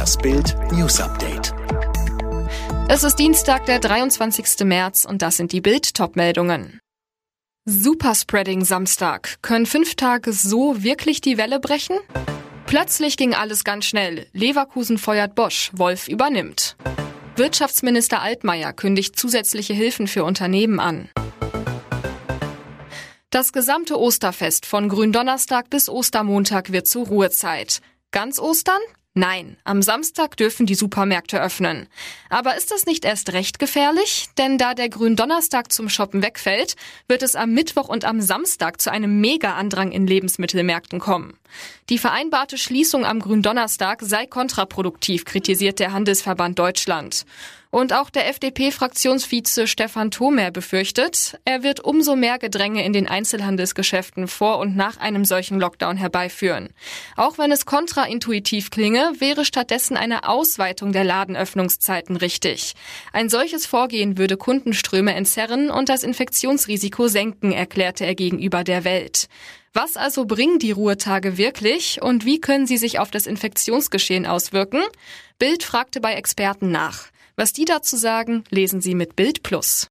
Das 0.00 0.16
Bild 0.16 0.56
News 0.72 0.98
Update. 0.98 1.52
Es 2.88 3.04
ist 3.04 3.16
Dienstag, 3.16 3.66
der 3.66 3.80
23. 3.80 4.64
März 4.64 5.04
und 5.04 5.20
das 5.20 5.36
sind 5.36 5.52
die 5.52 5.60
Bild 5.60 5.94
Topmeldungen. 5.94 6.80
Superspreading 7.66 8.64
Samstag. 8.64 9.36
Können 9.42 9.66
fünf 9.66 9.96
Tage 9.96 10.32
so 10.32 10.82
wirklich 10.82 11.20
die 11.20 11.36
Welle 11.36 11.60
brechen? 11.60 11.98
Plötzlich 12.64 13.18
ging 13.18 13.34
alles 13.34 13.62
ganz 13.62 13.84
schnell. 13.84 14.26
Leverkusen 14.32 14.96
feuert 14.96 15.34
Bosch, 15.34 15.70
Wolf 15.74 16.08
übernimmt. 16.08 16.78
Wirtschaftsminister 17.36 18.22
Altmaier 18.22 18.72
kündigt 18.72 19.18
zusätzliche 19.18 19.74
Hilfen 19.74 20.06
für 20.06 20.24
Unternehmen 20.24 20.80
an. 20.80 21.10
Das 23.28 23.52
gesamte 23.52 24.00
Osterfest 24.00 24.64
von 24.64 24.88
Gründonnerstag 24.88 25.68
bis 25.68 25.90
Ostermontag 25.90 26.72
wird 26.72 26.86
zur 26.86 27.06
Ruhezeit. 27.06 27.82
Ganz 28.12 28.38
Ostern? 28.38 28.80
Nein, 29.14 29.56
am 29.64 29.82
Samstag 29.82 30.36
dürfen 30.36 30.66
die 30.66 30.76
Supermärkte 30.76 31.42
öffnen. 31.42 31.88
Aber 32.28 32.56
ist 32.56 32.70
das 32.70 32.86
nicht 32.86 33.04
erst 33.04 33.32
recht 33.32 33.58
gefährlich? 33.58 34.28
Denn 34.38 34.56
da 34.56 34.72
der 34.72 34.88
Gründonnerstag 34.88 35.72
zum 35.72 35.88
Shoppen 35.88 36.22
wegfällt, 36.22 36.76
wird 37.08 37.24
es 37.24 37.34
am 37.34 37.52
Mittwoch 37.52 37.88
und 37.88 38.04
am 38.04 38.20
Samstag 38.20 38.80
zu 38.80 38.92
einem 38.92 39.20
Mega-Andrang 39.20 39.90
in 39.90 40.06
Lebensmittelmärkten 40.06 41.00
kommen. 41.00 41.36
Die 41.88 41.98
vereinbarte 41.98 42.56
Schließung 42.56 43.04
am 43.04 43.18
Gründonnerstag 43.18 44.00
sei 44.02 44.26
kontraproduktiv, 44.26 45.24
kritisiert 45.24 45.80
der 45.80 45.92
Handelsverband 45.92 46.56
Deutschland. 46.60 47.26
Und 47.70 47.92
auch 47.92 48.10
der 48.10 48.28
FDP-Fraktionsvize 48.28 49.68
Stefan 49.68 50.10
Thomer 50.10 50.50
befürchtet, 50.50 51.38
er 51.44 51.62
wird 51.62 51.78
umso 51.78 52.16
mehr 52.16 52.40
Gedränge 52.40 52.84
in 52.84 52.92
den 52.92 53.06
Einzelhandelsgeschäften 53.06 54.26
vor 54.26 54.58
und 54.58 54.74
nach 54.74 54.96
einem 54.96 55.24
solchen 55.24 55.60
Lockdown 55.60 55.96
herbeiführen. 55.96 56.70
Auch 57.16 57.38
wenn 57.38 57.52
es 57.52 57.66
kontraintuitiv 57.66 58.70
klinge, 58.70 59.12
wäre 59.20 59.44
stattdessen 59.44 59.96
eine 59.96 60.28
Ausweitung 60.28 60.90
der 60.92 61.04
Ladenöffnungszeiten 61.04 62.16
richtig. 62.16 62.74
Ein 63.12 63.28
solches 63.28 63.66
Vorgehen 63.66 64.18
würde 64.18 64.36
Kundenströme 64.36 65.14
entzerren 65.14 65.70
und 65.70 65.88
das 65.88 66.02
Infektionsrisiko 66.02 67.06
senken, 67.06 67.52
erklärte 67.52 68.04
er 68.04 68.16
gegenüber 68.16 68.64
der 68.64 68.82
Welt. 68.82 69.28
Was 69.72 69.96
also 69.96 70.24
bringen 70.24 70.58
die 70.58 70.72
Ruhetage 70.72 71.38
wirklich 71.38 72.02
und 72.02 72.24
wie 72.24 72.40
können 72.40 72.66
sie 72.66 72.78
sich 72.78 72.98
auf 72.98 73.12
das 73.12 73.28
Infektionsgeschehen 73.28 74.26
auswirken? 74.26 74.82
Bild 75.38 75.62
fragte 75.62 76.00
bei 76.00 76.14
Experten 76.14 76.72
nach. 76.72 77.10
Was 77.40 77.54
die 77.54 77.64
dazu 77.64 77.96
sagen, 77.96 78.44
lesen 78.50 78.82
Sie 78.82 78.94
mit 78.94 79.16
Bild 79.16 79.42
Plus. 79.42 79.86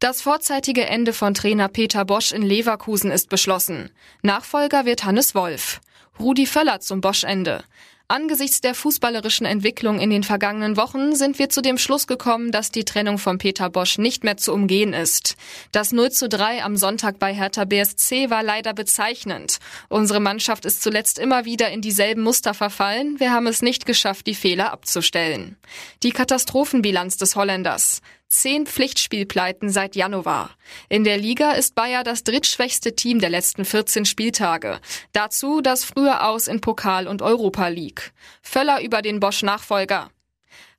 Das 0.00 0.20
vorzeitige 0.20 0.84
Ende 0.84 1.12
von 1.12 1.32
Trainer 1.32 1.68
Peter 1.68 2.04
Bosch 2.04 2.32
in 2.32 2.42
Leverkusen 2.42 3.12
ist 3.12 3.28
beschlossen. 3.28 3.92
Nachfolger 4.20 4.84
wird 4.84 5.04
Hannes 5.04 5.36
Wolf. 5.36 5.80
Rudi 6.18 6.46
Völler 6.46 6.80
zum 6.80 7.00
Bosch-Ende. 7.00 7.62
Angesichts 8.06 8.60
der 8.60 8.74
fußballerischen 8.74 9.46
Entwicklung 9.46 9.98
in 9.98 10.10
den 10.10 10.24
vergangenen 10.24 10.76
Wochen 10.76 11.16
sind 11.16 11.38
wir 11.38 11.48
zu 11.48 11.62
dem 11.62 11.78
Schluss 11.78 12.06
gekommen, 12.06 12.52
dass 12.52 12.70
die 12.70 12.84
Trennung 12.84 13.16
von 13.16 13.38
Peter 13.38 13.70
Bosch 13.70 13.96
nicht 13.96 14.24
mehr 14.24 14.36
zu 14.36 14.52
umgehen 14.52 14.92
ist. 14.92 15.36
Das 15.72 15.90
0 15.90 16.10
zu 16.10 16.28
3 16.28 16.64
am 16.64 16.76
Sonntag 16.76 17.18
bei 17.18 17.32
Hertha 17.32 17.64
BSC 17.64 18.28
war 18.28 18.42
leider 18.42 18.74
bezeichnend. 18.74 19.56
Unsere 19.88 20.20
Mannschaft 20.20 20.66
ist 20.66 20.82
zuletzt 20.82 21.18
immer 21.18 21.46
wieder 21.46 21.70
in 21.70 21.80
dieselben 21.80 22.22
Muster 22.22 22.52
verfallen. 22.52 23.18
Wir 23.20 23.32
haben 23.32 23.46
es 23.46 23.62
nicht 23.62 23.86
geschafft, 23.86 24.26
die 24.26 24.34
Fehler 24.34 24.70
abzustellen. 24.70 25.56
Die 26.02 26.12
Katastrophenbilanz 26.12 27.16
des 27.16 27.36
Holländers. 27.36 28.02
Zehn 28.34 28.66
Pflichtspielpleiten 28.66 29.70
seit 29.70 29.94
Januar. 29.94 30.50
In 30.88 31.04
der 31.04 31.16
Liga 31.16 31.52
ist 31.52 31.76
Bayer 31.76 32.02
das 32.02 32.24
drittschwächste 32.24 32.96
Team 32.96 33.20
der 33.20 33.30
letzten 33.30 33.64
14 33.64 34.04
Spieltage. 34.06 34.80
Dazu 35.12 35.60
das 35.60 35.84
frühe 35.84 36.20
Aus 36.20 36.48
in 36.48 36.60
Pokal 36.60 37.06
und 37.06 37.22
Europa 37.22 37.68
League. 37.68 38.12
Völler 38.42 38.82
über 38.82 39.02
den 39.02 39.20
Bosch-Nachfolger. 39.20 40.10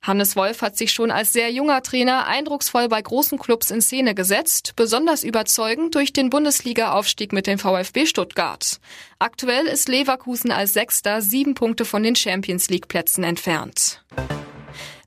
Hannes 0.02 0.36
Wolf 0.36 0.60
hat 0.60 0.76
sich 0.76 0.92
schon 0.92 1.10
als 1.10 1.32
sehr 1.32 1.50
junger 1.50 1.82
Trainer 1.82 2.26
eindrucksvoll 2.26 2.88
bei 2.88 3.00
großen 3.00 3.38
Clubs 3.38 3.70
in 3.70 3.80
Szene 3.80 4.14
gesetzt, 4.14 4.74
besonders 4.76 5.24
überzeugend 5.24 5.94
durch 5.94 6.12
den 6.12 6.28
Bundesliga-Aufstieg 6.28 7.32
mit 7.32 7.46
dem 7.46 7.58
VfB 7.58 8.04
Stuttgart. 8.04 8.78
Aktuell 9.18 9.66
ist 9.66 9.88
Leverkusen 9.88 10.52
als 10.52 10.74
Sechster 10.74 11.22
sieben 11.22 11.54
Punkte 11.54 11.86
von 11.86 12.02
den 12.02 12.16
Champions 12.16 12.68
League-Plätzen 12.68 13.24
entfernt. 13.24 14.04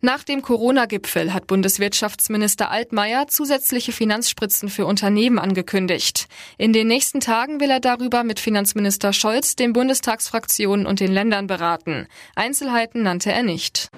Nach 0.02 0.24
dem 0.24 0.42
Corona-Gipfel 0.42 1.34
hat 1.34 1.48
Bundeswirtschaftsminister 1.48 2.72
Altmaier 2.72 3.28
zusätzliche 3.28 3.92
Finanzspritzen 3.92 4.70
für 4.70 4.86
Unternehmen 4.86 5.40
angekündigt. 5.40 6.28
In 6.58 6.74
den 6.74 6.88
nächsten 6.88 7.20
Tagen 7.20 7.60
will 7.60 7.70
er 7.70 7.80
darüber 7.80 8.24
mit 8.24 8.40
Finanzminister 8.40 9.14
Scholz, 9.14 9.56
den 9.56 9.74
Bundestagsfraktionen 9.74 10.86
und 10.86 11.00
den 11.00 11.12
Ländern 11.12 11.48
beraten. 11.48 12.08
Einzelheiten 12.36 13.04
nannte 13.04 13.32
er 13.32 13.44
nicht. 13.44 13.90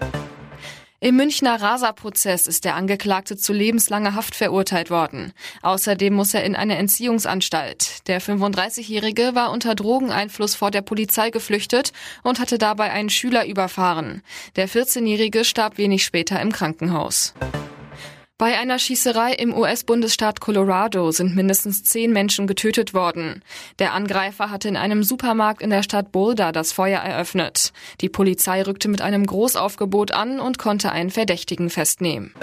Im 1.03 1.16
Münchner 1.16 1.59
Rasa-Prozess 1.59 2.45
ist 2.45 2.63
der 2.63 2.75
Angeklagte 2.75 3.35
zu 3.35 3.53
lebenslanger 3.53 4.13
Haft 4.13 4.35
verurteilt 4.35 4.91
worden. 4.91 5.34
Außerdem 5.63 6.13
muss 6.13 6.35
er 6.35 6.44
in 6.44 6.56
eine 6.56 6.78
Entziehungsanstalt. 6.78 8.07
Der 8.07 8.22
35-Jährige 8.22 9.34
war 9.34 9.50
unter 9.50 9.73
Drogeneinfluss 9.73 10.53
vor 10.53 10.69
der 10.69 10.84
Polizei 10.84 11.31
geflüchtet 11.31 11.91
und 12.22 12.39
hatte 12.39 12.59
dabei 12.59 12.91
einen 12.91 13.09
Schüler 13.09 13.47
überfahren. 13.47 14.22
Der 14.57 14.69
14-Jährige 14.69 15.44
starb 15.44 15.79
wenig 15.79 16.03
später 16.03 16.39
im 16.39 16.51
Krankenhaus. 16.51 17.33
Bei 18.41 18.57
einer 18.57 18.79
Schießerei 18.79 19.34
im 19.34 19.56
US-Bundesstaat 19.56 20.41
Colorado 20.41 21.12
sind 21.12 21.35
mindestens 21.35 21.84
zehn 21.84 22.12
Menschen 22.12 22.47
getötet 22.47 22.96
worden. 22.96 23.44
Der 23.78 23.94
Angreifer 23.94 24.50
hatte 24.50 24.68
in 24.68 24.78
einem 24.78 25.03
Supermarkt 25.03 25.62
in 25.62 25.69
der 25.69 25.84
Stadt 25.84 26.12
Boulder 26.12 26.51
das 26.51 26.72
Feuer 26.72 27.01
eröffnet. 27.01 27.72
Die 28.01 28.09
Polizei 28.09 28.63
rückte 28.63 28.88
mit 28.88 29.00
einem 29.00 29.28
Großaufgebot 29.28 30.13
an 30.13 30.40
und 30.40 30.57
konnte 30.57 30.91
einen 30.91 31.12
Verdächtigen 31.12 31.69
festnehmen. 31.69 32.34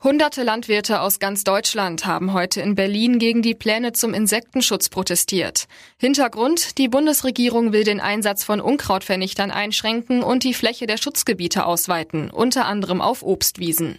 Hunderte 0.00 0.44
Landwirte 0.44 1.00
aus 1.00 1.18
ganz 1.18 1.42
Deutschland 1.42 2.06
haben 2.06 2.32
heute 2.32 2.60
in 2.60 2.76
Berlin 2.76 3.18
gegen 3.18 3.42
die 3.42 3.56
Pläne 3.56 3.94
zum 3.94 4.14
Insektenschutz 4.14 4.90
protestiert. 4.90 5.64
Hintergrund, 5.98 6.78
die 6.78 6.86
Bundesregierung 6.86 7.72
will 7.72 7.82
den 7.82 7.98
Einsatz 7.98 8.44
von 8.44 8.60
Unkrautvernichtern 8.60 9.50
einschränken 9.50 10.22
und 10.22 10.44
die 10.44 10.54
Fläche 10.54 10.86
der 10.86 10.98
Schutzgebiete 10.98 11.66
ausweiten, 11.66 12.30
unter 12.30 12.66
anderem 12.66 13.00
auf 13.00 13.24
Obstwiesen. 13.24 13.98